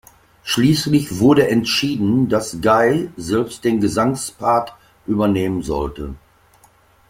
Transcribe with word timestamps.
Schließlich 0.41 1.19
wurde 1.19 1.47
entschieden, 1.49 2.27
dass 2.27 2.59
Gaye 2.59 3.11
selbst 3.17 3.63
den 3.63 3.79
Gesangspart 3.81 4.73
übernehmen 5.05 5.61
sollte. 5.61 6.15